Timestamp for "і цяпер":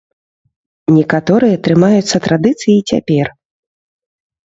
2.77-3.33